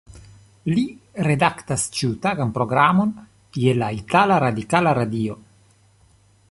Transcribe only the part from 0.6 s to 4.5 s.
Li redaktas ĉiutagan programon je la itala